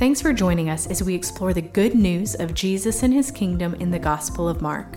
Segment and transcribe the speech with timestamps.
[0.00, 3.74] Thanks for joining us as we explore the good news of Jesus and his kingdom
[3.74, 4.96] in the Gospel of Mark.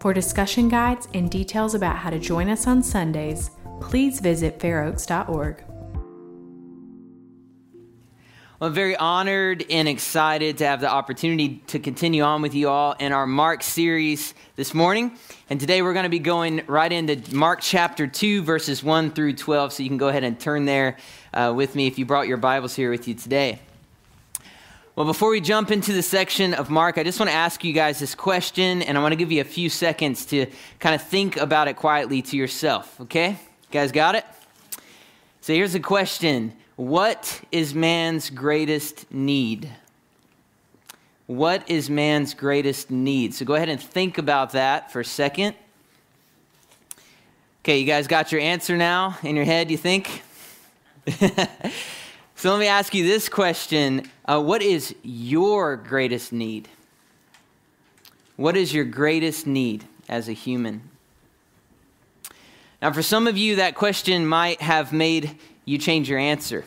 [0.00, 3.50] For discussion guides and details about how to join us on Sundays,
[3.80, 5.64] please visit fairoaks.org.
[8.60, 12.68] Well, I'm very honored and excited to have the opportunity to continue on with you
[12.68, 15.16] all in our Mark series this morning.
[15.48, 19.36] And today we're going to be going right into Mark chapter 2, verses 1 through
[19.36, 19.72] 12.
[19.72, 20.98] So you can go ahead and turn there
[21.32, 23.60] uh, with me if you brought your Bibles here with you today.
[24.98, 27.72] Well, before we jump into the section of Mark, I just want to ask you
[27.72, 30.46] guys this question, and I want to give you a few seconds to
[30.80, 33.28] kind of think about it quietly to yourself, okay?
[33.28, 33.36] You
[33.70, 34.24] guys got it?
[35.40, 39.70] So here's the question What is man's greatest need?
[41.28, 43.34] What is man's greatest need?
[43.34, 45.54] So go ahead and think about that for a second.
[47.62, 50.24] Okay, you guys got your answer now in your head, you think?
[52.38, 56.68] So let me ask you this question uh, What is your greatest need?
[58.36, 60.82] What is your greatest need as a human?
[62.80, 66.64] Now, for some of you, that question might have made you change your answer.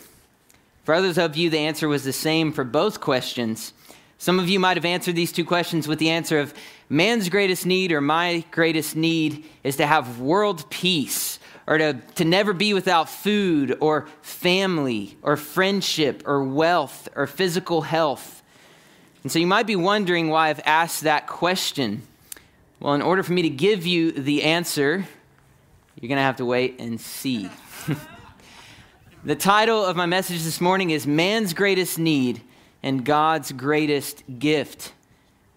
[0.83, 3.71] For others of you, the answer was the same for both questions.
[4.17, 6.53] Some of you might have answered these two questions with the answer of
[6.89, 12.25] man's greatest need or my greatest need is to have world peace or to, to
[12.25, 18.41] never be without food or family or friendship or wealth or physical health.
[19.23, 22.01] And so you might be wondering why I've asked that question.
[22.79, 25.05] Well, in order for me to give you the answer,
[25.99, 27.49] you're going to have to wait and see.
[29.23, 32.41] the title of my message this morning is Man's Greatest Need
[32.81, 34.93] and God's Greatest Gift.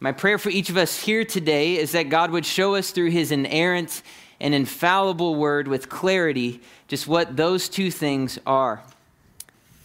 [0.00, 3.11] My prayer for each of us here today is that God would show us through
[3.11, 4.02] his inerrant
[4.44, 8.82] an infallible word with clarity just what those two things are.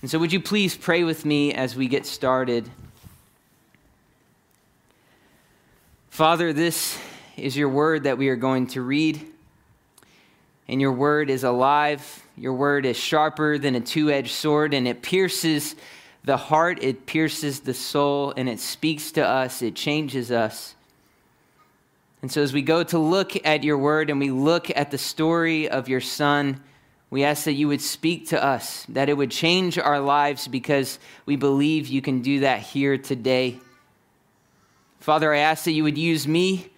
[0.01, 2.69] And so, would you please pray with me as we get started?
[6.09, 6.99] Father, this
[7.37, 9.25] is your word that we are going to read.
[10.67, 12.25] And your word is alive.
[12.35, 15.75] Your word is sharper than a two edged sword, and it pierces
[16.25, 20.75] the heart, it pierces the soul, and it speaks to us, it changes us.
[22.21, 24.97] And so, as we go to look at your word and we look at the
[24.97, 26.61] story of your son,
[27.09, 30.99] we ask that you would speak to us, that it would change our lives because
[31.25, 33.59] we believe you can do that here today.
[34.99, 36.69] Father, I ask that you would use me,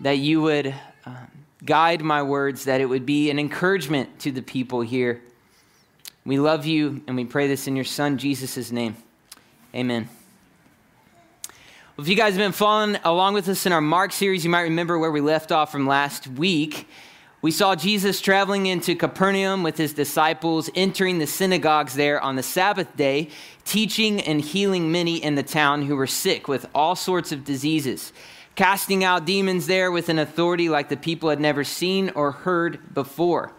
[0.00, 0.74] that you would
[1.04, 1.28] um,
[1.64, 5.22] guide my words, that it would be an encouragement to the people here.
[6.24, 8.96] We love you and we pray this in your son, Jesus' name.
[9.74, 10.15] Amen.
[11.98, 14.62] If you guys have been following along with us in our Mark series, you might
[14.62, 16.86] remember where we left off from last week.
[17.40, 22.42] We saw Jesus traveling into Capernaum with his disciples, entering the synagogues there on the
[22.42, 23.30] Sabbath day,
[23.64, 28.12] teaching and healing many in the town who were sick with all sorts of diseases,
[28.56, 32.92] casting out demons there with an authority like the people had never seen or heard
[32.92, 33.52] before.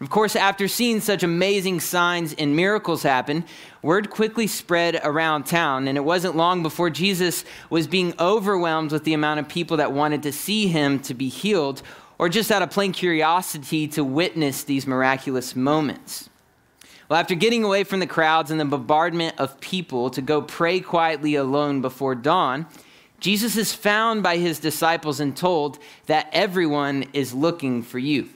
[0.00, 3.44] Of course, after seeing such amazing signs and miracles happen,
[3.82, 9.02] word quickly spread around town, and it wasn't long before Jesus was being overwhelmed with
[9.02, 11.82] the amount of people that wanted to see him to be healed,
[12.16, 16.30] or just out of plain curiosity to witness these miraculous moments.
[17.08, 20.78] Well, after getting away from the crowds and the bombardment of people to go pray
[20.78, 22.66] quietly alone before dawn,
[23.18, 28.28] Jesus is found by his disciples and told that everyone is looking for you.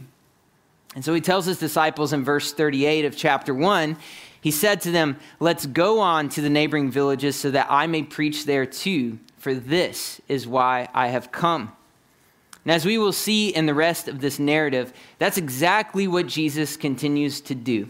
[0.94, 3.96] And so he tells his disciples in verse 38 of chapter 1,
[4.40, 8.02] he said to them, Let's go on to the neighboring villages so that I may
[8.02, 11.72] preach there too, for this is why I have come.
[12.64, 16.76] And as we will see in the rest of this narrative, that's exactly what Jesus
[16.76, 17.88] continues to do.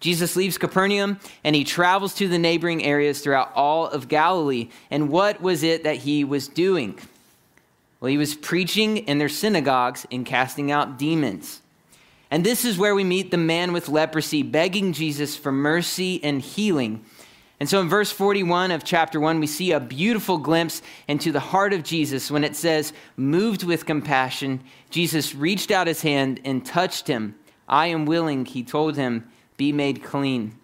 [0.00, 4.68] Jesus leaves Capernaum and he travels to the neighboring areas throughout all of Galilee.
[4.90, 6.98] And what was it that he was doing?
[8.00, 11.60] Well, he was preaching in their synagogues and casting out demons.
[12.30, 16.42] And this is where we meet the man with leprosy begging Jesus for mercy and
[16.42, 17.04] healing.
[17.58, 21.40] And so in verse 41 of chapter 1, we see a beautiful glimpse into the
[21.40, 26.66] heart of Jesus when it says, Moved with compassion, Jesus reached out his hand and
[26.66, 27.34] touched him.
[27.68, 30.54] I am willing, he told him, be made clean.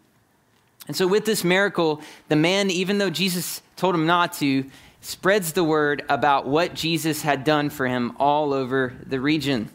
[0.87, 4.65] And so with this miracle, the man, even though Jesus told him not to,
[5.00, 9.70] spreads the word about what Jesus had done for him all over the region.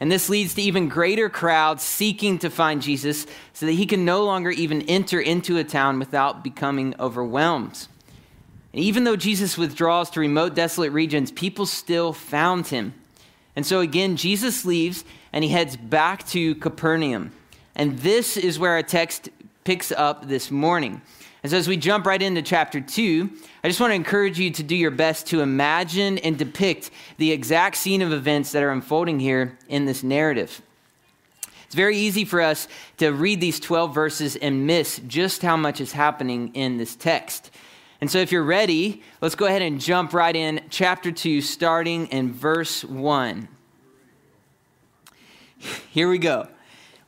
[0.00, 4.04] And this leads to even greater crowds seeking to find Jesus so that he can
[4.04, 7.86] no longer even enter into a town without becoming overwhelmed.
[8.72, 12.94] And even though Jesus withdraws to remote, desolate regions, people still found him.
[13.54, 17.32] And so again, Jesus leaves and he heads back to Capernaum.
[17.74, 19.28] And this is where our text
[19.64, 21.02] picks up this morning.
[21.42, 23.28] And so, as we jump right into chapter 2,
[23.64, 27.32] I just want to encourage you to do your best to imagine and depict the
[27.32, 30.62] exact scene of events that are unfolding here in this narrative.
[31.66, 32.68] It's very easy for us
[32.98, 37.50] to read these 12 verses and miss just how much is happening in this text.
[38.00, 42.06] And so, if you're ready, let's go ahead and jump right in, chapter 2, starting
[42.08, 43.48] in verse 1.
[45.90, 46.48] Here we go.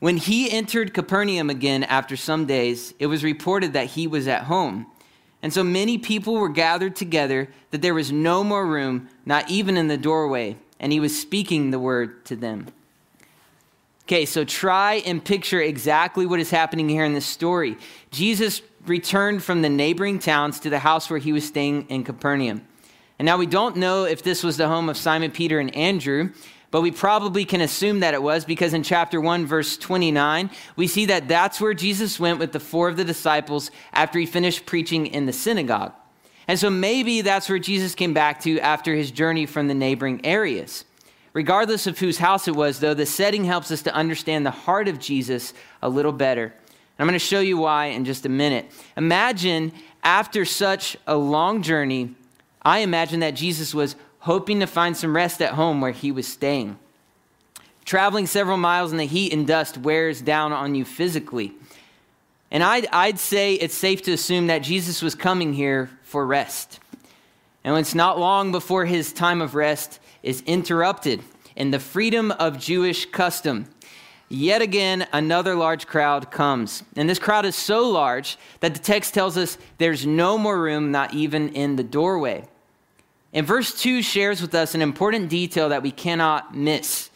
[0.05, 4.43] When he entered Capernaum again after some days, it was reported that he was at
[4.43, 4.85] home.
[5.41, 9.77] And so many people were gathered together that there was no more room, not even
[9.77, 12.67] in the doorway, and he was speaking the word to them.
[14.03, 17.75] Okay, so try and picture exactly what is happening here in this story.
[18.11, 22.61] Jesus returned from the neighboring towns to the house where he was staying in Capernaum.
[23.17, 26.29] And now we don't know if this was the home of Simon Peter and Andrew,
[26.71, 30.87] but we probably can assume that it was because in chapter 1, verse 29, we
[30.87, 34.65] see that that's where Jesus went with the four of the disciples after he finished
[34.65, 35.93] preaching in the synagogue.
[36.47, 40.25] And so maybe that's where Jesus came back to after his journey from the neighboring
[40.25, 40.85] areas.
[41.33, 44.87] Regardless of whose house it was, though, the setting helps us to understand the heart
[44.87, 46.45] of Jesus a little better.
[46.45, 46.53] And
[46.99, 48.71] I'm going to show you why in just a minute.
[48.95, 49.73] Imagine
[50.03, 52.15] after such a long journey,
[52.61, 53.95] I imagine that Jesus was
[54.25, 56.75] hoping to find some rest at home where he was staying.
[57.85, 61.53] Traveling several miles in the heat and dust wears down on you physically.
[62.49, 66.79] And I'd, I'd say it's safe to assume that Jesus was coming here for rest.
[67.63, 71.21] And it's not long before his time of rest is interrupted
[71.55, 73.67] in the freedom of Jewish custom.
[74.27, 76.81] Yet again, another large crowd comes.
[76.95, 80.91] And this crowd is so large that the text tells us there's no more room,
[80.91, 82.45] not even in the doorway.
[83.35, 87.09] And verse 2 shares with us an important detail that we cannot miss.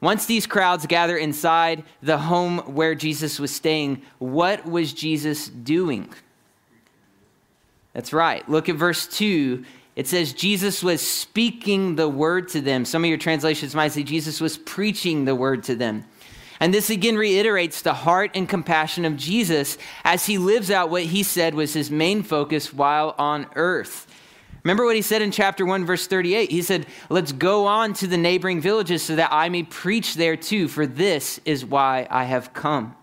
[0.00, 6.12] Once these crowds gather inside the home where Jesus was staying, what was Jesus doing?
[7.92, 8.46] That's right.
[8.48, 9.64] Look at verse 2.
[9.94, 12.84] It says Jesus was speaking the word to them.
[12.84, 16.04] Some of your translations might say Jesus was preaching the word to them.
[16.58, 21.04] And this again reiterates the heart and compassion of Jesus as he lives out what
[21.04, 24.08] he said was his main focus while on earth.
[24.64, 26.50] Remember what he said in chapter 1, verse 38?
[26.50, 30.36] He said, Let's go on to the neighboring villages so that I may preach there
[30.36, 32.94] too, for this is why I have come.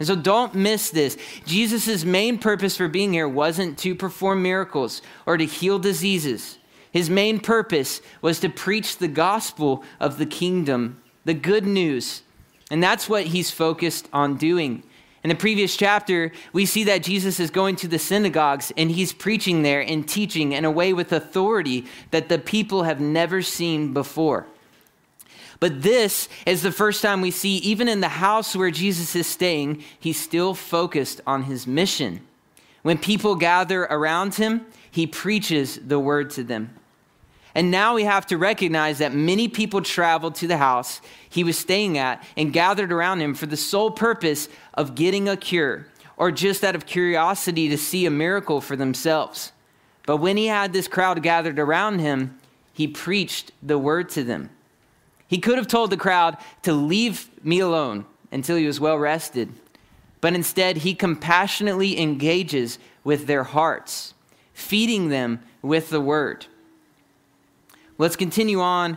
[0.00, 1.16] And so don't miss this.
[1.44, 6.58] Jesus' main purpose for being here wasn't to perform miracles or to heal diseases.
[6.90, 12.22] His main purpose was to preach the gospel of the kingdom, the good news.
[12.70, 14.82] And that's what he's focused on doing.
[15.22, 19.12] In the previous chapter, we see that Jesus is going to the synagogues and he's
[19.12, 23.92] preaching there and teaching in a way with authority that the people have never seen
[23.92, 24.46] before.
[25.58, 29.26] But this is the first time we see, even in the house where Jesus is
[29.26, 32.26] staying, he's still focused on his mission.
[32.80, 36.74] When people gather around him, he preaches the word to them.
[37.54, 41.58] And now we have to recognize that many people traveled to the house he was
[41.58, 45.86] staying at and gathered around him for the sole purpose of getting a cure
[46.16, 49.52] or just out of curiosity to see a miracle for themselves.
[50.06, 52.38] But when he had this crowd gathered around him,
[52.72, 54.50] he preached the word to them.
[55.26, 59.52] He could have told the crowd to leave me alone until he was well rested,
[60.20, 64.14] but instead he compassionately engages with their hearts,
[64.52, 66.46] feeding them with the word.
[68.00, 68.96] Let's continue on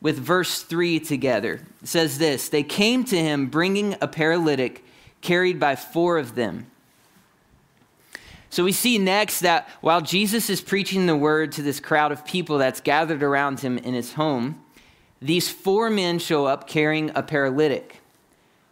[0.00, 1.60] with verse 3 together.
[1.80, 4.84] It says this They came to him bringing a paralytic
[5.20, 6.66] carried by four of them.
[8.50, 12.26] So we see next that while Jesus is preaching the word to this crowd of
[12.26, 14.60] people that's gathered around him in his home,
[15.20, 18.00] these four men show up carrying a paralytic.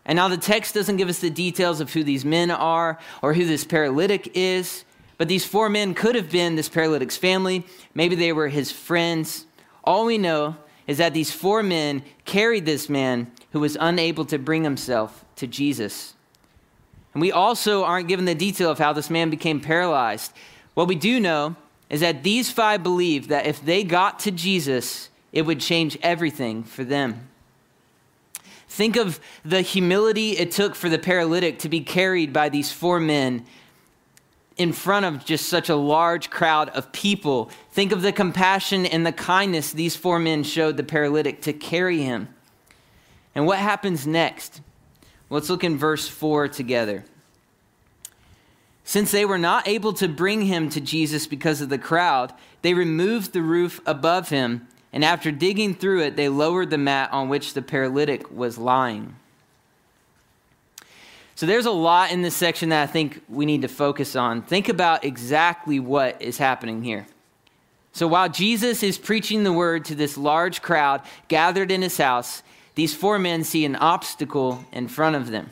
[0.05, 3.35] And now the text doesn't give us the details of who these men are or
[3.35, 4.85] who this paralytic is,
[5.17, 7.65] but these four men could have been this paralytic's family.
[7.95, 9.47] Maybe they were his friends.
[9.91, 10.57] All we know
[10.87, 15.49] is that these four men carried this man who was unable to bring himself to
[15.49, 16.15] Jesus.
[17.13, 20.33] And we also aren't given the detail of how this man became paralyzed.
[20.75, 21.57] What we do know
[21.89, 26.63] is that these five believed that if they got to Jesus, it would change everything
[26.63, 27.29] for them.
[28.69, 33.01] Think of the humility it took for the paralytic to be carried by these four
[33.01, 33.45] men
[34.61, 37.51] in front of just such a large crowd of people.
[37.71, 42.03] Think of the compassion and the kindness these four men showed the paralytic to carry
[42.03, 42.29] him.
[43.35, 44.61] And what happens next?
[45.31, 47.07] Let's look in verse 4 together.
[48.85, 52.75] Since they were not able to bring him to Jesus because of the crowd, they
[52.75, 57.31] removed the roof above him, and after digging through it, they lowered the mat on
[57.31, 59.17] which the paralytic was lying.
[61.41, 64.43] So there's a lot in this section that I think we need to focus on.
[64.43, 67.07] Think about exactly what is happening here.
[67.95, 72.43] So while Jesus is preaching the word to this large crowd gathered in his house,
[72.75, 75.49] these four men see an obstacle in front of them.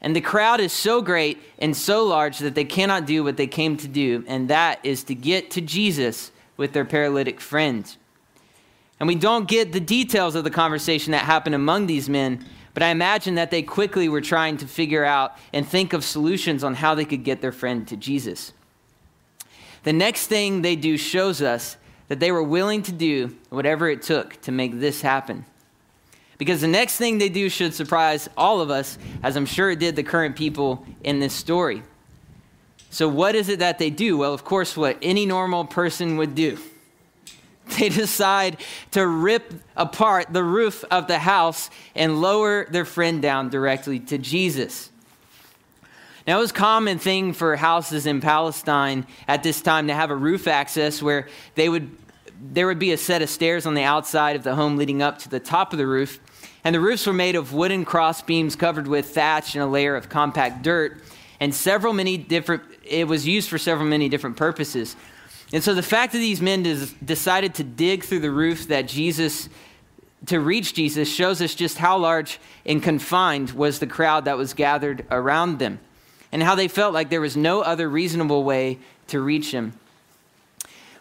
[0.00, 3.46] And the crowd is so great and so large that they cannot do what they
[3.46, 7.96] came to do, and that is to get to Jesus with their paralytic friend.
[8.98, 12.82] And we don't get the details of the conversation that happened among these men, but
[12.82, 16.74] I imagine that they quickly were trying to figure out and think of solutions on
[16.74, 18.52] how they could get their friend to Jesus.
[19.84, 21.76] The next thing they do shows us
[22.08, 25.44] that they were willing to do whatever it took to make this happen.
[26.36, 29.78] Because the next thing they do should surprise all of us, as I'm sure it
[29.78, 31.82] did the current people in this story.
[32.90, 34.18] So, what is it that they do?
[34.18, 36.58] Well, of course, what any normal person would do.
[37.78, 38.58] They decide
[38.90, 44.18] to rip apart the roof of the house and lower their friend down directly to
[44.18, 44.90] Jesus.
[46.26, 50.10] Now, it was a common thing for houses in Palestine at this time to have
[50.10, 51.90] a roof access where they would,
[52.40, 55.18] there would be a set of stairs on the outside of the home leading up
[55.18, 56.20] to the top of the roof.
[56.64, 59.96] And the roofs were made of wooden cross beams covered with thatch and a layer
[59.96, 61.02] of compact dirt.
[61.40, 64.96] And several many different, it was used for several many different purposes.
[65.52, 68.88] And so the fact that these men des- decided to dig through the roof that
[68.88, 69.48] Jesus,
[70.26, 74.54] to reach Jesus, shows us just how large and confined was the crowd that was
[74.54, 75.78] gathered around them
[76.32, 79.72] and how they felt like there was no other reasonable way to reach him.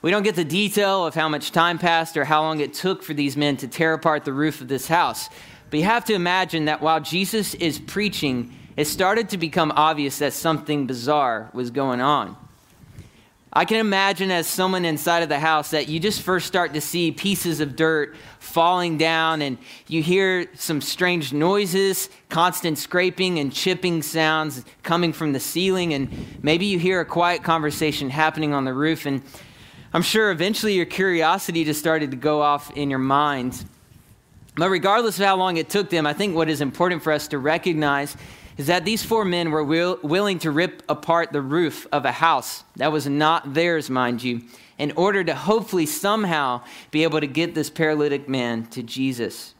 [0.03, 3.01] We don't get the detail of how much time passed or how long it took
[3.01, 5.29] for these men to tear apart the roof of this house.
[5.69, 10.19] But you have to imagine that while Jesus is preaching, it started to become obvious
[10.19, 12.35] that something bizarre was going on.
[13.55, 16.81] I can imagine as someone inside of the house that you just first start to
[16.81, 23.53] see pieces of dirt falling down and you hear some strange noises, constant scraping and
[23.53, 26.09] chipping sounds coming from the ceiling, and
[26.41, 29.05] maybe you hear a quiet conversation happening on the roof.
[29.05, 29.21] And
[29.93, 33.63] I'm sure eventually your curiosity just started to go off in your mind.
[34.55, 37.27] But regardless of how long it took them, I think what is important for us
[37.27, 38.17] to recognize
[38.57, 42.11] is that these four men were will, willing to rip apart the roof of a
[42.11, 44.41] house that was not theirs, mind you,
[44.77, 49.53] in order to hopefully somehow be able to get this paralytic man to Jesus.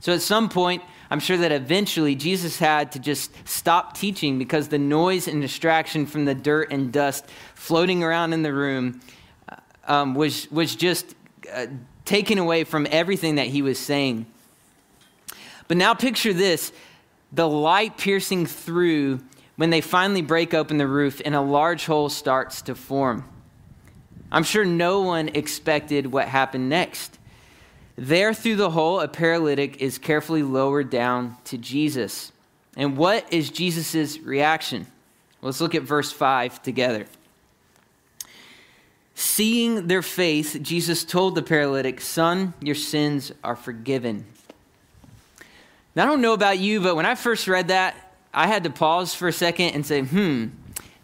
[0.00, 4.68] So at some point, I'm sure that eventually Jesus had to just stop teaching because
[4.68, 9.00] the noise and distraction from the dirt and dust floating around in the room
[9.48, 11.14] uh, um, was, was just
[11.52, 11.66] uh,
[12.04, 14.26] taken away from everything that he was saying.
[15.68, 16.72] But now picture this
[17.32, 19.20] the light piercing through
[19.56, 23.24] when they finally break open the roof and a large hole starts to form.
[24.32, 27.18] I'm sure no one expected what happened next.
[27.96, 32.32] There, through the hole, a paralytic is carefully lowered down to Jesus.
[32.76, 34.86] And what is Jesus' reaction?
[35.42, 37.06] Let's look at verse 5 together.
[39.14, 44.24] Seeing their faith, Jesus told the paralytic, Son, your sins are forgiven.
[45.94, 48.70] Now, I don't know about you, but when I first read that, I had to
[48.70, 50.46] pause for a second and say, hmm,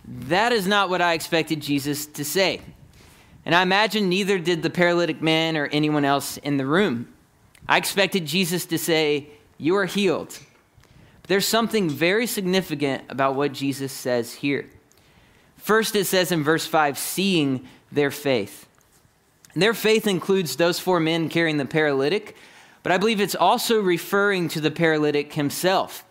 [0.07, 2.61] that is not what I expected Jesus to say.
[3.45, 7.13] And I imagine neither did the paralytic man or anyone else in the room.
[7.69, 9.29] I expected Jesus to say,
[9.59, 10.39] You are healed.
[11.23, 14.69] But there's something very significant about what Jesus says here.
[15.57, 18.69] First, it says in verse 5, seeing their faith.
[19.55, 22.37] Their faith includes those four men carrying the paralytic,
[22.87, 26.05] but I believe it's also referring to the paralytic himself.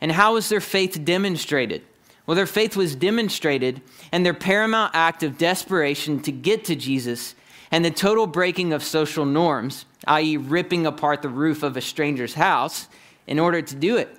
[0.00, 1.82] And how was their faith demonstrated?
[2.26, 7.36] Well, their faith was demonstrated and their paramount act of desperation to get to Jesus
[7.70, 12.34] and the total breaking of social norms, i.e., ripping apart the roof of a stranger's
[12.34, 12.88] house
[13.28, 14.12] in order to do it.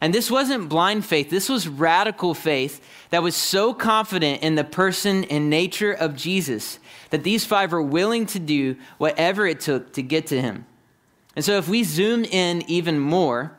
[0.00, 4.62] And this wasn't blind faith, this was radical faith that was so confident in the
[4.62, 6.78] person and nature of Jesus
[7.10, 10.66] that these five were willing to do whatever it took to get to him.
[11.36, 13.56] And so, if we zoom in even more,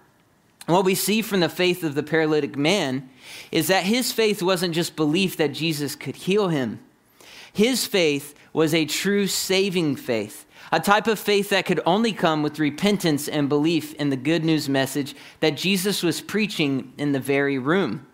[0.65, 3.09] what we see from the faith of the paralytic man
[3.51, 6.79] is that his faith wasn't just belief that Jesus could heal him.
[7.53, 12.43] His faith was a true saving faith a type of faith that could only come
[12.43, 17.19] with repentance and belief in the good news message that Jesus was preaching in the
[17.19, 18.05] very room.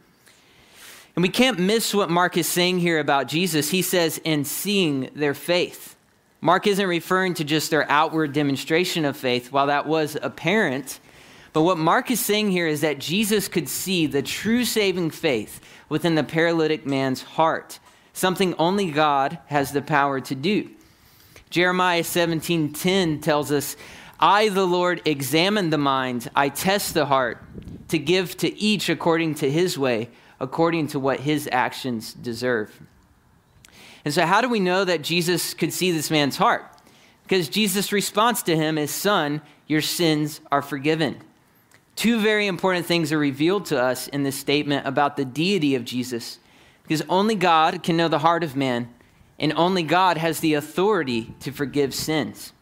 [1.15, 3.72] And we can't miss what Mark is saying here about Jesus.
[3.72, 5.96] He says, in seeing their faith.
[6.41, 11.00] Mark isn't referring to just their outward demonstration of faith, while that was apparent.
[11.53, 15.62] But what Mark is saying here is that Jesus could see the true saving faith
[15.88, 17.79] within the paralytic man's heart,
[18.13, 20.69] something only God has the power to do.
[21.51, 23.75] Jeremiah 17:10 tells us,
[24.19, 27.43] "I the Lord examine the mind, I test the heart
[27.89, 32.81] to give to each according to his way, according to what his actions deserve.
[34.03, 36.65] And so, how do we know that Jesus could see this man's heart?
[37.24, 41.17] Because Jesus' response to him is, Son, your sins are forgiven.
[41.96, 45.86] Two very important things are revealed to us in this statement about the deity of
[45.86, 46.39] Jesus,
[46.84, 48.89] because only God can know the heart of man,
[49.39, 52.53] and only God has the authority to forgive sins.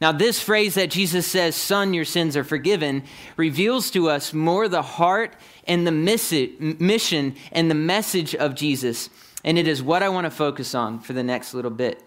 [0.00, 3.04] Now, this phrase that Jesus says, Son, your sins are forgiven,
[3.36, 5.34] reveals to us more the heart
[5.66, 9.08] and the mission and the message of Jesus.
[9.44, 12.02] And it is what I want to focus on for the next little bit.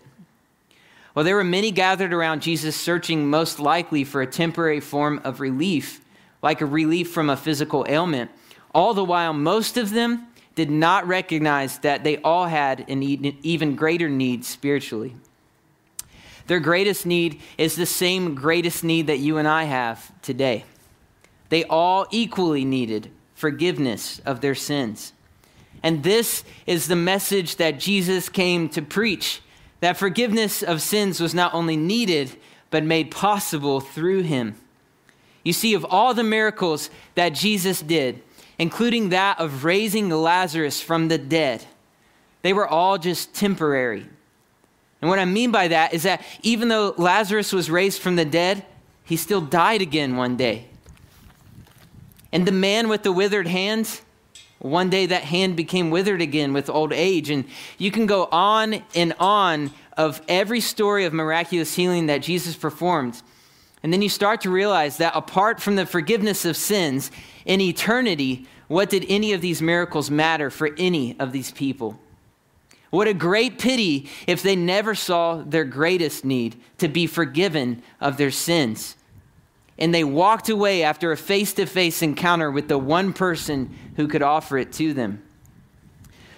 [1.13, 5.39] Well, there were many gathered around Jesus searching most likely for a temporary form of
[5.39, 6.01] relief,
[6.41, 8.32] like a relief from a physical ailment.
[8.74, 13.75] All the while, most of them did not recognize that they all had an even
[13.75, 15.15] greater need spiritually.
[16.48, 20.65] Their greatest need is the same greatest need that you and I have today.
[21.50, 25.13] They all equally needed forgiveness of their sins.
[25.88, 29.41] And this is the message that Jesus came to preach
[29.79, 32.36] that forgiveness of sins was not only needed,
[32.70, 34.56] but made possible through him.
[35.46, 38.22] You see, of all the miracles that Jesus did,
[38.60, 41.63] including that of raising Lazarus from the dead,
[42.41, 44.06] they were all just temporary.
[45.01, 48.25] And what I mean by that is that even though Lazarus was raised from the
[48.25, 48.65] dead,
[49.06, 50.67] he still died again one day.
[52.34, 54.01] And the man with the withered hands,
[54.60, 57.30] one day that hand became withered again with old age.
[57.30, 57.46] And
[57.78, 63.22] you can go on and on of every story of miraculous healing that Jesus performed.
[63.84, 67.12] And then you start to realize that apart from the forgiveness of sins
[67.46, 71.98] in eternity, what did any of these miracles matter for any of these people?
[72.90, 78.18] What a great pity if they never saw their greatest need to be forgiven of
[78.18, 78.97] their sins.
[79.77, 84.07] And they walked away after a face to face encounter with the one person who
[84.07, 85.22] could offer it to them.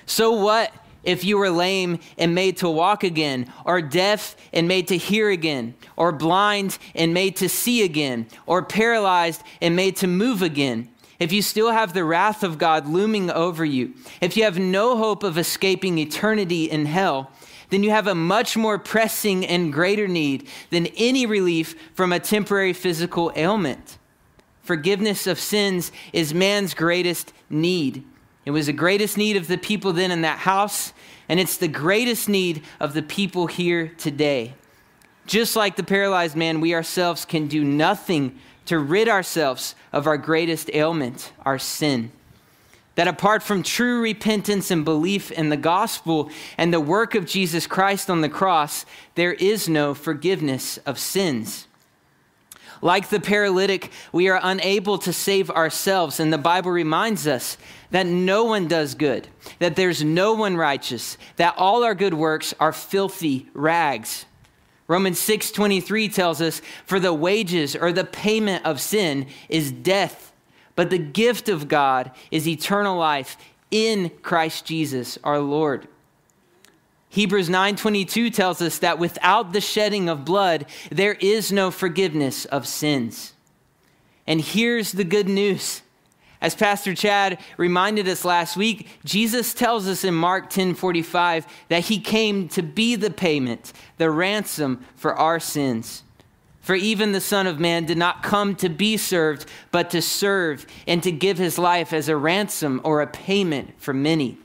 [0.06, 4.88] So, what if you were lame and made to walk again, or deaf and made
[4.90, 10.08] to hear again, or blind and made to see again, or paralyzed and made to
[10.08, 10.90] move again?
[11.20, 14.98] if you still have the wrath of God looming over you, if you have no
[14.98, 17.32] hope of escaping eternity in hell,
[17.70, 22.20] then you have a much more pressing and greater need than any relief from a
[22.20, 23.98] temporary physical ailment.
[24.64, 28.04] Forgiveness of sins is man's greatest need.
[28.46, 30.94] It was the greatest need of the people then in that house,
[31.28, 34.54] and it's the greatest need of the people here today.
[35.26, 40.18] Just like the paralyzed man, we ourselves can do nothing to rid ourselves of our
[40.18, 42.12] greatest ailment, our sin.
[43.00, 47.66] That apart from true repentance and belief in the gospel and the work of Jesus
[47.66, 48.86] Christ on the cross,
[49.16, 51.66] there is no forgiveness of sins.
[52.82, 57.58] Like the paralytic, we are unable to save ourselves, and the Bible reminds us
[57.92, 62.54] that no one does good, that there's no one righteous, that all our good works
[62.60, 64.26] are filthy rags.
[64.90, 70.29] Romans 6:23 tells us for the wages or the payment of sin is death,
[70.76, 73.38] but the gift of God is eternal life
[73.72, 75.88] in Christ Jesus our Lord.
[77.10, 82.68] Hebrews 9:22 tells us that without the shedding of blood there is no forgiveness of
[82.68, 83.34] sins.
[84.28, 85.82] And here's the good news.
[86.42, 92.00] As Pastor Chad reminded us last week, Jesus tells us in Mark 10:45 that he
[92.00, 96.04] came to be the payment, the ransom for our sins.
[96.62, 100.66] For even the Son of Man did not come to be served, but to serve
[100.86, 104.38] and to give his life as a ransom or a payment for many.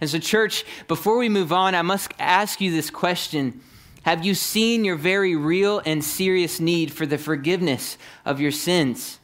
[0.00, 3.60] And so, church, before we move on, I must ask you this question.
[4.02, 9.18] Have you seen your very real and serious need for the forgiveness of your sins?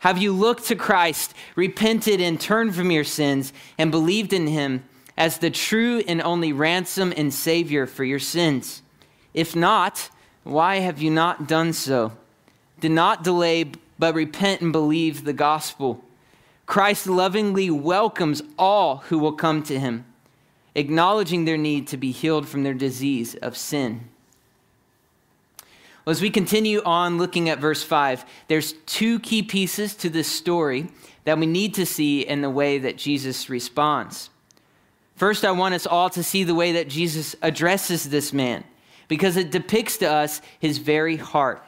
[0.00, 4.84] Have you looked to Christ, repented and turned from your sins, and believed in him
[5.16, 8.82] as the true and only ransom and Savior for your sins?
[9.32, 10.10] If not,
[10.44, 12.12] why have you not done so?
[12.80, 16.04] Do not delay, but repent and believe the gospel.
[16.66, 20.04] Christ lovingly welcomes all who will come to him,
[20.74, 24.08] acknowledging their need to be healed from their disease of sin.
[26.04, 30.26] Well, as we continue on looking at verse 5, there's two key pieces to this
[30.26, 30.88] story
[31.24, 34.30] that we need to see in the way that Jesus responds.
[35.14, 38.64] First, I want us all to see the way that Jesus addresses this man
[39.08, 41.64] because it depicts to us his very heart.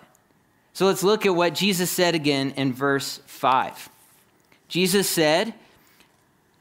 [0.73, 3.89] So let's look at what Jesus said again in verse 5.
[4.69, 5.55] Jesus said,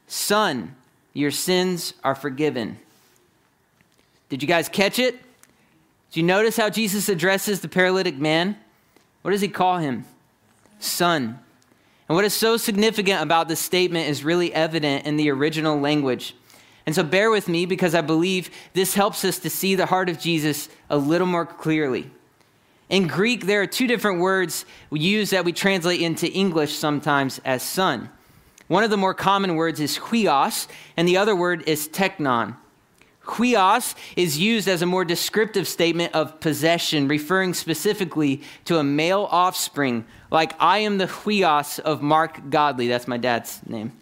[0.06, 0.74] Son,
[1.12, 2.78] your sins are forgiven.
[4.28, 5.20] Did you guys catch it?
[6.12, 8.56] Do you notice how Jesus addresses the paralytic man?
[9.22, 10.04] What does he call him?
[10.78, 11.38] Son.
[12.08, 16.36] And what is so significant about this statement is really evident in the original language.
[16.86, 20.08] And so bear with me because I believe this helps us to see the heart
[20.08, 22.10] of Jesus a little more clearly.
[22.90, 27.40] In Greek, there are two different words we use that we translate into English sometimes
[27.44, 28.10] as son.
[28.68, 32.56] One of the more common words is huios, and the other word is teknon.
[33.24, 39.28] Huios is used as a more descriptive statement of possession, referring specifically to a male
[39.30, 42.88] offspring, like I am the huios of Mark Godley.
[42.88, 43.92] That's my dad's name.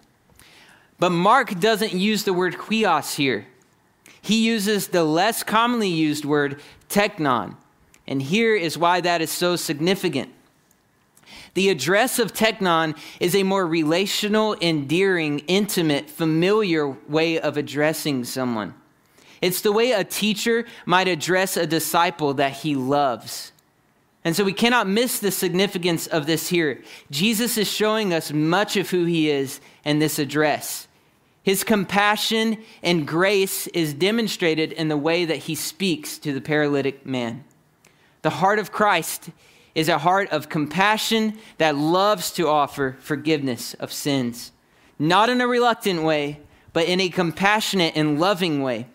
[1.02, 3.48] But Mark doesn't use the word huios here.
[4.20, 7.56] He uses the less commonly used word teknon.
[8.06, 10.30] And here is why that is so significant.
[11.54, 18.72] The address of teknon is a more relational, endearing, intimate, familiar way of addressing someone.
[19.40, 23.50] It's the way a teacher might address a disciple that he loves.
[24.24, 26.80] And so we cannot miss the significance of this here.
[27.10, 30.86] Jesus is showing us much of who he is in this address.
[31.42, 37.04] His compassion and grace is demonstrated in the way that he speaks to the paralytic
[37.04, 37.44] man.
[38.22, 39.30] The heart of Christ
[39.74, 44.52] is a heart of compassion that loves to offer forgiveness of sins,
[44.98, 46.38] not in a reluctant way,
[46.72, 48.86] but in a compassionate and loving way.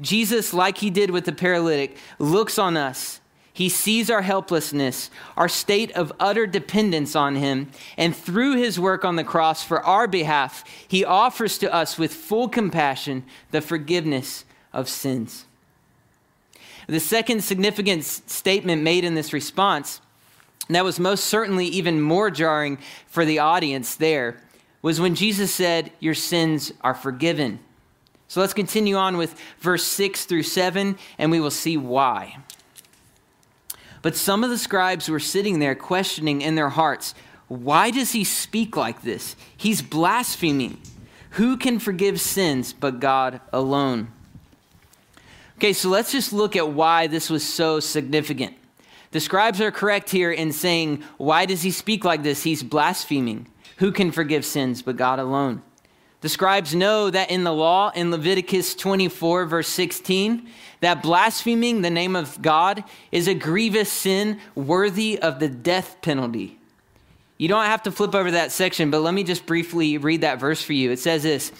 [0.00, 3.19] Jesus, like he did with the paralytic, looks on us.
[3.60, 9.04] He sees our helplessness, our state of utter dependence on him, and through his work
[9.04, 14.46] on the cross for our behalf, he offers to us with full compassion the forgiveness
[14.72, 15.44] of sins.
[16.86, 20.00] The second significant statement made in this response,
[20.70, 24.40] that was most certainly even more jarring for the audience there,
[24.80, 27.58] was when Jesus said, Your sins are forgiven.
[28.26, 32.38] So let's continue on with verse 6 through 7, and we will see why.
[34.02, 37.14] But some of the scribes were sitting there questioning in their hearts,
[37.48, 39.36] Why does he speak like this?
[39.56, 40.80] He's blaspheming.
[41.30, 44.08] Who can forgive sins but God alone?
[45.58, 48.56] Okay, so let's just look at why this was so significant.
[49.10, 52.42] The scribes are correct here in saying, Why does he speak like this?
[52.42, 53.46] He's blaspheming.
[53.78, 55.62] Who can forgive sins but God alone?
[56.20, 60.48] The scribes know that in the law, in Leviticus 24, verse 16,
[60.80, 66.58] that blaspheming the name of God is a grievous sin worthy of the death penalty.
[67.38, 70.38] You don't have to flip over that section, but let me just briefly read that
[70.38, 70.90] verse for you.
[70.90, 71.52] It says this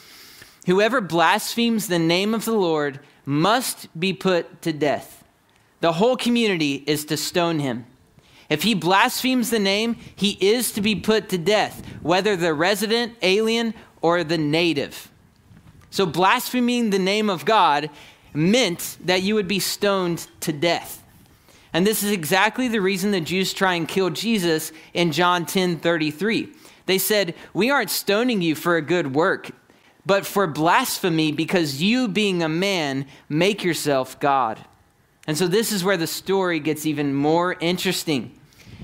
[0.66, 5.24] Whoever blasphemes the name of the Lord must be put to death.
[5.80, 7.86] The whole community is to stone him.
[8.50, 13.14] If he blasphemes the name, he is to be put to death, whether the resident,
[13.22, 15.10] alien, or the native.
[15.90, 17.90] So, blaspheming the name of God
[18.32, 21.02] meant that you would be stoned to death.
[21.72, 25.78] And this is exactly the reason the Jews try and kill Jesus in John 10
[25.78, 26.52] 33.
[26.86, 29.50] They said, We aren't stoning you for a good work,
[30.06, 34.58] but for blasphemy, because you, being a man, make yourself God.
[35.26, 38.39] And so, this is where the story gets even more interesting.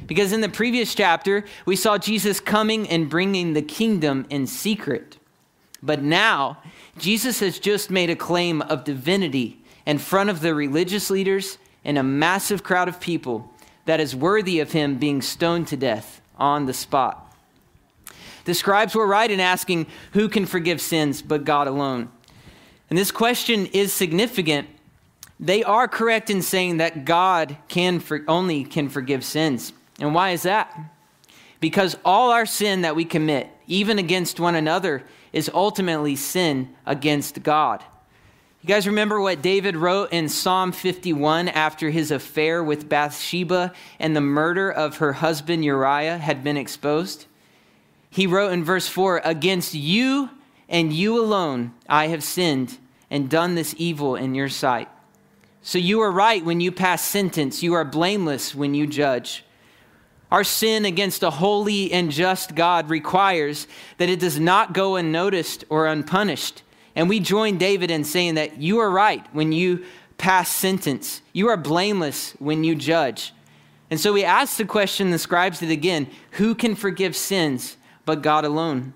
[0.07, 5.19] Because in the previous chapter, we saw Jesus coming and bringing the kingdom in secret.
[5.83, 6.59] But now,
[6.99, 11.99] Jesus has just made a claim of divinity in front of the religious leaders and
[11.99, 13.51] a massive crowd of people
[13.85, 17.23] that is worthy of him being stoned to death on the spot.
[18.45, 22.11] The scribes were right in asking, Who can forgive sins but God alone?
[22.89, 24.69] And this question is significant.
[25.39, 29.73] They are correct in saying that God can for, only can forgive sins.
[29.99, 30.77] And why is that?
[31.61, 37.43] Because all our sin that we commit, even against one another, is ultimately sin against
[37.43, 37.83] God.
[38.63, 44.17] You guys remember what David wrote in Psalm 51 after his affair with Bathsheba and
[44.17, 47.27] the murder of her husband Uriah had been exposed?
[48.11, 50.31] He wrote in verse 4 Against you
[50.69, 52.79] and you alone I have sinned
[53.11, 54.89] and done this evil in your sight.
[55.63, 59.45] So you are right when you pass sentence, you are blameless when you judge.
[60.31, 63.67] Our sin against a holy and just God requires
[63.99, 66.63] that it does not go unnoticed or unpunished.
[66.97, 69.85] And we join David in saying that you are right when you
[70.19, 73.35] pass sentence, you are blameless when you judge.
[73.91, 78.23] And so we ask the question, the scribes did again who can forgive sins but
[78.23, 78.95] God alone?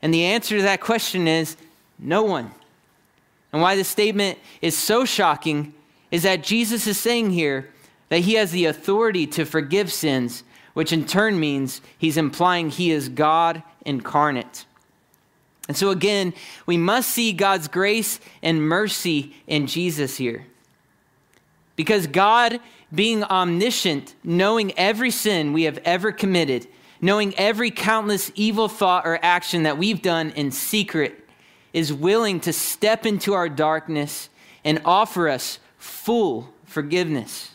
[0.00, 1.56] And the answer to that question is
[1.98, 2.52] no one.
[3.52, 5.74] And why this statement is so shocking
[6.10, 7.70] is that Jesus is saying here
[8.08, 12.90] that he has the authority to forgive sins which in turn means he's implying he
[12.90, 14.64] is God incarnate.
[15.68, 16.34] And so, again,
[16.66, 20.46] we must see God's grace and mercy in Jesus here.
[21.76, 22.60] Because God,
[22.92, 26.66] being omniscient, knowing every sin we have ever committed,
[27.00, 31.28] knowing every countless evil thought or action that we've done in secret,
[31.72, 34.28] is willing to step into our darkness
[34.64, 37.52] and offer us full forgiveness.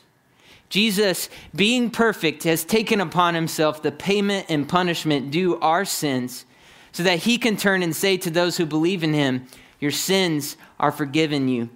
[0.75, 6.43] Jesus, being perfect, has taken upon himself the payment and punishment due our sins
[6.91, 9.47] so that he can turn and say to those who believe in him,
[9.79, 11.69] Your sins are forgiven you.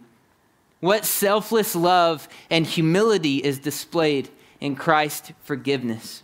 [0.82, 4.28] What selfless love and humility is displayed
[4.60, 6.22] in Christ's forgiveness.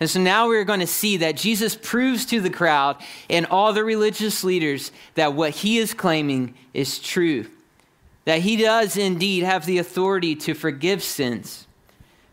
[0.00, 2.96] And so now we're going to see that Jesus proves to the crowd
[3.28, 7.50] and all the religious leaders that what he is claiming is true,
[8.24, 11.66] that he does indeed have the authority to forgive sins.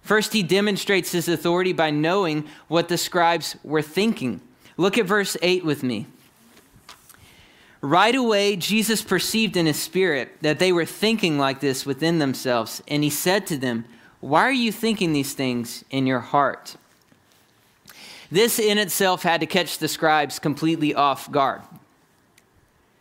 [0.01, 4.41] First, he demonstrates his authority by knowing what the scribes were thinking.
[4.77, 6.07] Look at verse 8 with me.
[7.81, 12.83] Right away, Jesus perceived in his spirit that they were thinking like this within themselves,
[12.87, 13.85] and he said to them,
[14.19, 16.75] Why are you thinking these things in your heart?
[18.31, 21.61] This in itself had to catch the scribes completely off guard.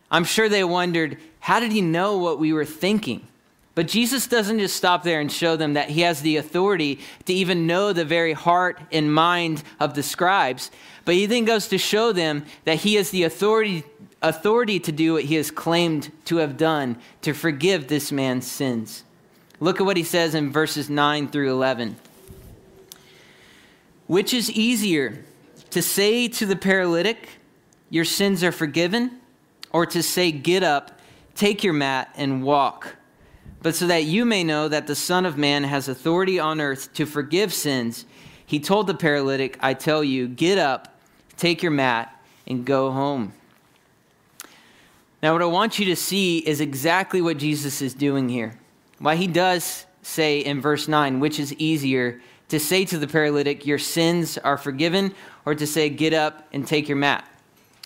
[0.09, 3.27] I'm sure they wondered, how did he know what we were thinking?
[3.75, 7.33] But Jesus doesn't just stop there and show them that he has the authority to
[7.33, 10.69] even know the very heart and mind of the scribes,
[11.05, 13.83] but he then goes to show them that he has the authority,
[14.21, 19.03] authority to do what he has claimed to have done to forgive this man's sins.
[19.61, 21.95] Look at what he says in verses 9 through 11.
[24.07, 25.23] Which is easier,
[25.69, 27.29] to say to the paralytic,
[27.89, 29.19] Your sins are forgiven,
[29.71, 30.98] or to say, Get up,
[31.39, 32.97] take your mat, and walk?
[33.61, 36.93] But so that you may know that the Son of Man has authority on earth
[36.95, 38.05] to forgive sins,
[38.45, 40.99] he told the paralytic, I tell you, get up,
[41.37, 42.13] take your mat,
[42.45, 43.33] and go home.
[45.21, 48.57] Now, what I want you to see is exactly what Jesus is doing here.
[48.99, 53.65] Why he does say in verse 9, which is easier to say to the paralytic,
[53.65, 55.13] Your sins are forgiven,
[55.45, 57.25] or to say, Get up and take your mat.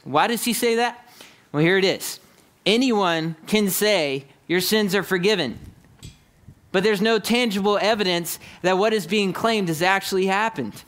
[0.04, 1.08] Why does he say that?
[1.52, 2.20] Well, here it is.
[2.66, 5.60] Anyone can say, Your sins are forgiven.
[6.72, 10.84] But there's no tangible evidence that what is being claimed has actually happened.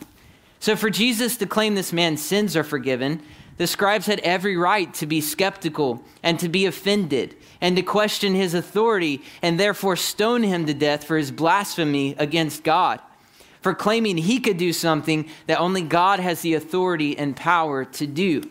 [0.60, 3.22] So, for Jesus to claim this man's sins are forgiven,
[3.58, 8.36] the scribes had every right to be skeptical and to be offended and to question
[8.36, 13.00] his authority and therefore stone him to death for his blasphemy against God
[13.66, 18.06] for claiming he could do something that only God has the authority and power to
[18.06, 18.44] do.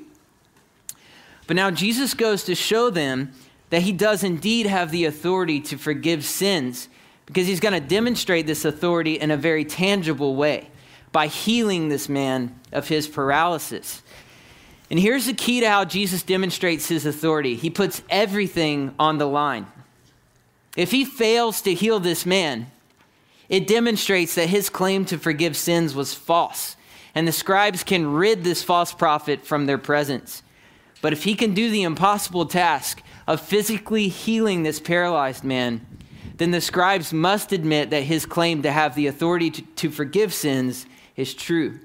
[1.47, 3.33] But now Jesus goes to show them
[3.71, 6.89] that he does indeed have the authority to forgive sins
[7.27, 10.71] because he's going to demonstrate this authority in a very tangible way
[11.13, 14.03] by healing this man of his paralysis.
[14.91, 19.27] And here's the key to how Jesus demonstrates his authority he puts everything on the
[19.27, 19.67] line.
[20.77, 22.71] If he fails to heal this man,
[23.49, 26.77] it demonstrates that his claim to forgive sins was false,
[27.15, 30.43] and the scribes can rid this false prophet from their presence.
[31.05, 35.87] But if he can do the impossible task of physically healing this paralyzed man,
[36.39, 40.33] then the scribes must admit that his claim to have the authority to, to forgive
[40.33, 41.79] sins is true.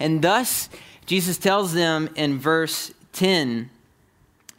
[0.00, 0.68] And thus,
[1.06, 3.70] Jesus tells them in verse 10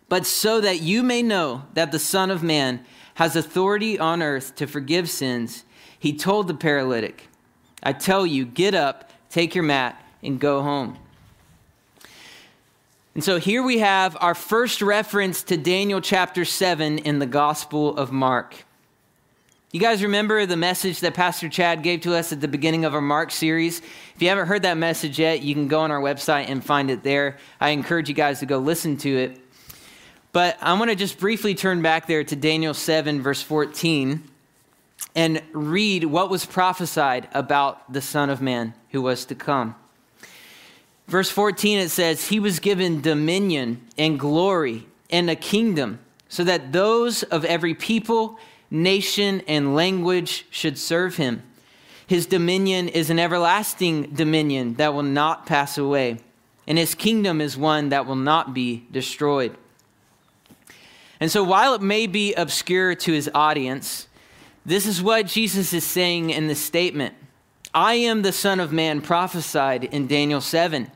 [0.08, 2.86] But so that you may know that the Son of Man
[3.16, 5.66] has authority on earth to forgive sins,
[6.00, 7.28] he told the paralytic,
[7.84, 10.98] I tell you, get up, take your mat, and go home.
[13.13, 17.97] And so here we have our first reference to Daniel chapter 7 in the Gospel
[17.97, 18.56] of Mark.
[19.74, 22.93] You guys remember the message that Pastor Chad gave to us at the beginning of
[22.93, 23.80] our Mark series?
[24.15, 26.89] If you haven't heard that message yet, you can go on our website and find
[26.89, 27.38] it there.
[27.60, 29.39] I encourage you guys to go listen to it.
[30.32, 34.24] But I want to just briefly turn back there to Daniel 7, verse 14
[35.15, 39.76] and read what was prophesied about the Son of Man who was to come.
[41.12, 46.71] Verse 14, it says, He was given dominion and glory and a kingdom, so that
[46.71, 51.43] those of every people, nation, and language should serve him.
[52.08, 56.19] His dominion is an everlasting dominion that will not pass away,
[56.65, 59.58] and his kingdom is one that will not be destroyed.
[61.19, 64.08] And so, while it may be obscure to his audience,
[64.65, 67.15] this is what Jesus is saying in this statement
[67.74, 70.89] I am the Son of Man prophesied in Daniel 7.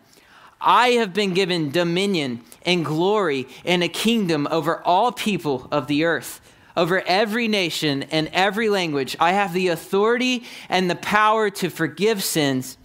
[0.60, 6.06] I have been given dominion and glory and a kingdom over all people of the
[6.06, 6.42] earth,
[6.76, 9.16] over every nation and every language.
[9.20, 12.78] I have the authority and the power to forgive sins.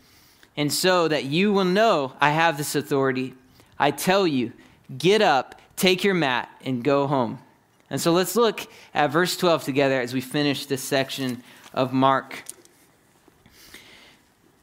[0.56, 3.34] And so that you will know I have this authority,
[3.78, 4.52] I tell you,
[4.98, 7.38] get up, take your mat, and go home.
[7.88, 12.44] And so let's look at verse 12 together as we finish this section of Mark.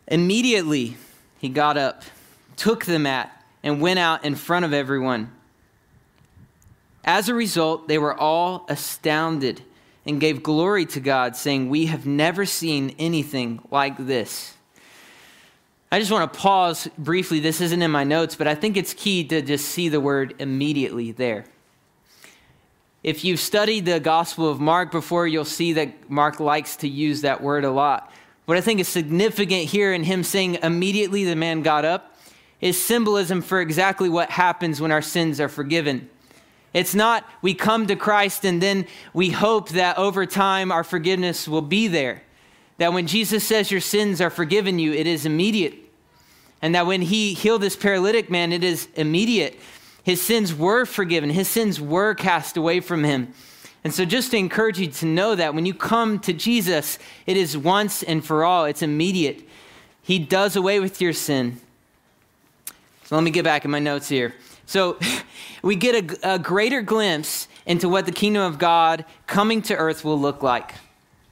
[0.07, 0.97] Immediately,
[1.39, 2.03] he got up,
[2.57, 3.31] took the mat,
[3.63, 5.31] and went out in front of everyone.
[7.03, 9.61] As a result, they were all astounded
[10.05, 14.53] and gave glory to God, saying, We have never seen anything like this.
[15.91, 17.39] I just want to pause briefly.
[17.39, 20.35] This isn't in my notes, but I think it's key to just see the word
[20.39, 21.45] immediately there.
[23.03, 27.21] If you've studied the Gospel of Mark before, you'll see that Mark likes to use
[27.21, 28.11] that word a lot.
[28.45, 32.16] What I think is significant here in him saying immediately the man got up
[32.61, 36.09] is symbolism for exactly what happens when our sins are forgiven.
[36.73, 41.47] It's not we come to Christ and then we hope that over time our forgiveness
[41.47, 42.23] will be there.
[42.77, 45.75] That when Jesus says your sins are forgiven you, it is immediate.
[46.61, 49.59] And that when he healed this paralytic man, it is immediate.
[50.03, 53.33] His sins were forgiven, his sins were cast away from him.
[53.83, 57.37] And so, just to encourage you to know that when you come to Jesus, it
[57.37, 59.47] is once and for all, it's immediate.
[60.01, 61.61] He does away with your sin.
[63.07, 64.35] So, let me get back in my notes here.
[64.65, 64.99] So,
[65.61, 70.03] we get a, a greater glimpse into what the kingdom of God coming to earth
[70.03, 70.73] will look like.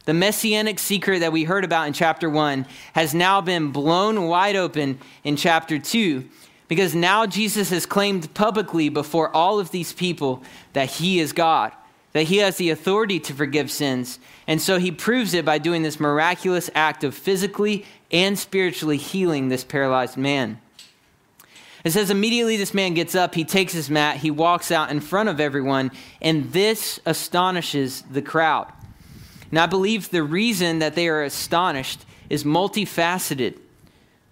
[0.05, 4.55] The messianic secret that we heard about in chapter 1 has now been blown wide
[4.55, 6.23] open in chapter 2
[6.69, 11.73] because now Jesus has claimed publicly before all of these people that he is God,
[12.13, 14.17] that he has the authority to forgive sins.
[14.47, 19.49] And so he proves it by doing this miraculous act of physically and spiritually healing
[19.49, 20.61] this paralyzed man.
[21.85, 24.99] It says, immediately this man gets up, he takes his mat, he walks out in
[24.99, 28.73] front of everyone, and this astonishes the crowd.
[29.51, 33.59] And I believe the reason that they are astonished is multifaceted.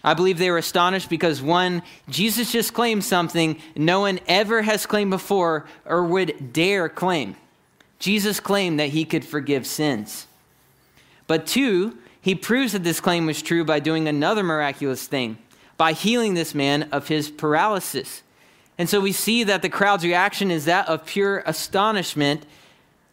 [0.03, 4.87] I believe they were astonished because one, Jesus just claimed something no one ever has
[4.87, 7.35] claimed before or would dare claim.
[7.99, 10.25] Jesus claimed that he could forgive sins.
[11.27, 15.37] But two, he proves that this claim was true by doing another miraculous thing,
[15.83, 18.23] by healing this man of his paralysis.
[18.77, 22.45] And so we see that the crowd's reaction is that of pure astonishment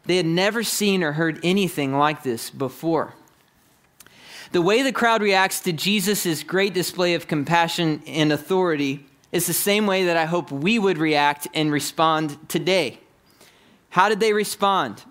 [0.04, 3.14] they had never seen or heard anything like this before.
[4.52, 9.52] The way the crowd reacts to Jesus' great display of compassion and authority is the
[9.52, 13.00] same way that I hope we would react and respond today.
[13.88, 15.02] How did they respond?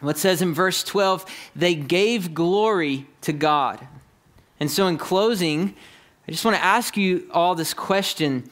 [0.00, 3.86] What says in verse 12, they gave glory to God.
[4.58, 5.74] And so, in closing,
[6.26, 8.50] I just want to ask you all this question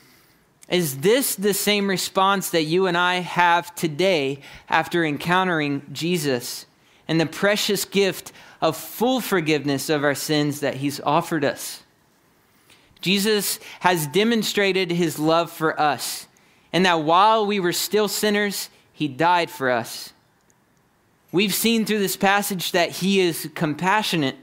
[0.68, 6.64] is this the same response that you and I have today after encountering Jesus
[7.06, 8.32] and the precious gift
[8.62, 11.82] of full forgiveness of our sins that he's offered us?
[13.02, 16.26] Jesus has demonstrated his love for us,
[16.72, 20.14] and that while we were still sinners, he died for us.
[21.30, 24.36] We've seen through this passage that he is compassionate.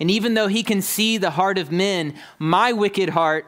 [0.00, 3.46] And even though he can see the heart of men, my wicked heart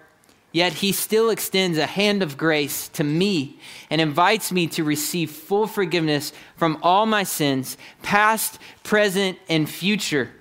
[0.52, 3.58] Yet he still extends a hand of grace to me
[3.88, 10.32] and invites me to receive full forgiveness from all my sins, past, present, and future.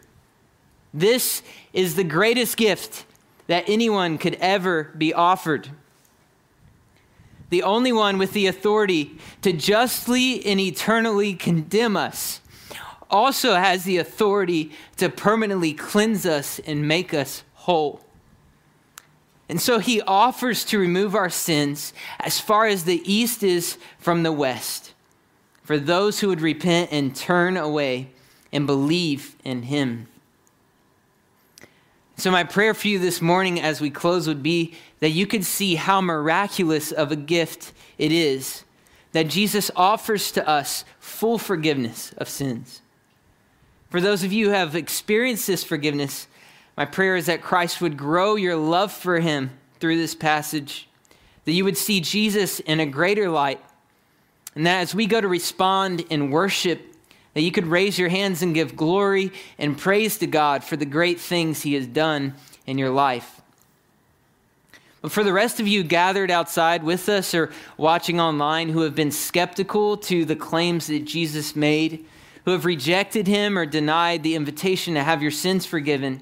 [0.94, 1.44] This
[1.74, 3.06] is the greatest gift
[3.46, 5.70] that anyone could ever be offered.
[7.52, 12.42] The only one with the authority to justly and eternally condemn us
[13.10, 18.02] also has the authority to permanently cleanse us and make us whole.
[19.48, 24.24] And so he offers to remove our sins as far as the east is from
[24.24, 24.94] the west
[25.64, 28.10] for those who would repent and turn away
[28.52, 30.08] and believe in him.
[32.18, 35.46] So, my prayer for you this morning as we close would be that you could
[35.46, 38.64] see how miraculous of a gift it is
[39.12, 42.82] that Jesus offers to us full forgiveness of sins.
[43.90, 46.28] For those of you who have experienced this forgiveness,
[46.78, 50.88] my prayer is that Christ would grow your love for him through this passage,
[51.46, 53.60] that you would see Jesus in a greater light,
[54.56, 56.82] and that as we go to respond in worship,
[57.34, 60.86] that you could raise your hands and give glory and praise to God for the
[60.86, 62.36] great things he has done
[62.66, 63.42] in your life.
[65.02, 68.96] But for the rest of you gathered outside with us or watching online who have
[68.96, 72.06] been skeptical to the claims that Jesus made,
[72.50, 76.20] who have rejected him or denied the invitation to have your sins forgiven,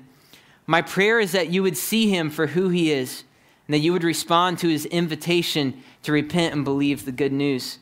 [0.66, 3.24] my prayer is that you would see him for who he is
[3.66, 7.80] and that you would respond to his invitation to repent and believe the good news.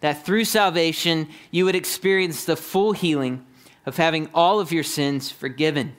[0.00, 3.44] That through salvation, you would experience the full healing
[3.84, 5.94] of having all of your sins forgiven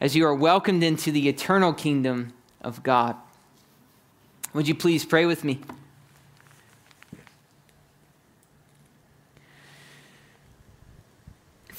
[0.00, 3.14] as you are welcomed into the eternal kingdom of God.
[4.54, 5.60] Would you please pray with me?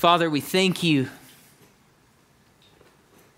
[0.03, 1.07] Father, we thank you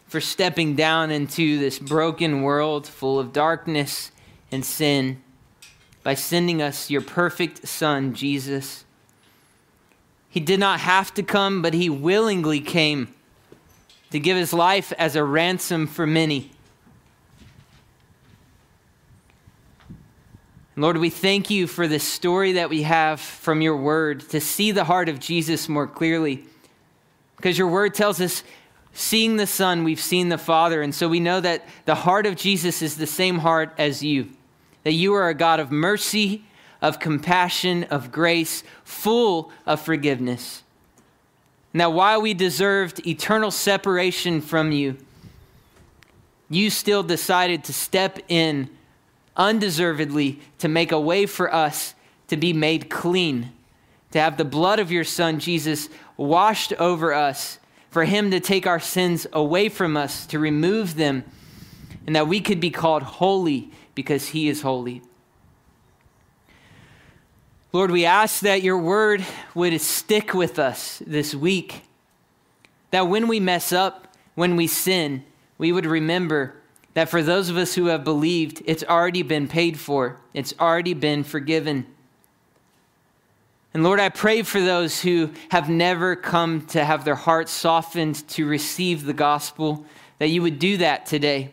[0.07, 4.09] for stepping down into this broken world full of darkness
[4.51, 5.21] and sin
[6.01, 8.83] by sending us your perfect Son, Jesus.
[10.27, 13.13] He did not have to come, but he willingly came
[14.09, 16.49] to give his life as a ransom for many.
[20.75, 24.71] Lord, we thank you for this story that we have from your word to see
[24.71, 26.43] the heart of Jesus more clearly.
[27.35, 28.43] Because your word tells us,
[28.93, 30.81] seeing the Son, we've seen the Father.
[30.81, 34.29] And so we know that the heart of Jesus is the same heart as you,
[34.83, 36.45] that you are a God of mercy,
[36.81, 40.63] of compassion, of grace, full of forgiveness.
[41.73, 44.97] Now, while we deserved eternal separation from you,
[46.49, 48.69] you still decided to step in
[49.35, 51.95] undeservedly to make a way for us
[52.27, 53.51] to be made clean,
[54.11, 57.59] to have the blood of your Son, Jesus, washed over us,
[57.89, 61.23] for him to take our sins away from us, to remove them,
[62.05, 65.01] and that we could be called holy because he is holy.
[67.71, 71.83] Lord, we ask that your word would stick with us this week.
[72.91, 75.25] That when we mess up, when we sin,
[75.57, 76.55] we would remember
[76.93, 80.93] that for those of us who have believed, it's already been paid for, it's already
[80.93, 81.85] been forgiven.
[83.75, 88.25] And Lord, I pray for those who have never come to have their hearts softened
[88.29, 89.85] to receive the gospel,
[90.17, 91.51] that you would do that today.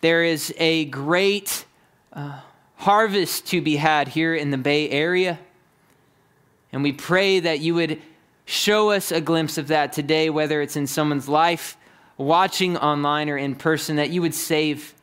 [0.00, 1.66] There is a great
[2.14, 2.40] uh,
[2.76, 5.38] harvest to be had here in the Bay Area.
[6.72, 8.00] And we pray that you would
[8.46, 11.76] show us a glimpse of that today, whether it's in someone's life,
[12.16, 14.94] watching online, or in person, that you would save.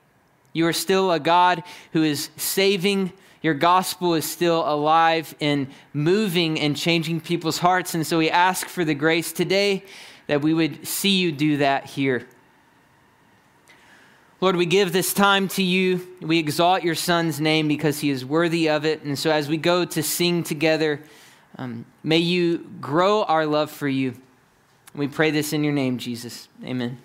[0.54, 3.14] You are still a God who is saving.
[3.44, 7.94] Your gospel is still alive and moving and changing people's hearts.
[7.94, 9.84] And so we ask for the grace today
[10.28, 12.26] that we would see you do that here.
[14.40, 16.08] Lord, we give this time to you.
[16.22, 19.04] We exalt your Son's name because he is worthy of it.
[19.04, 21.02] And so as we go to sing together,
[21.58, 24.16] um, may you grow our love for you.
[24.96, 26.48] We pray this in your name, Jesus.
[26.64, 26.98] Amen.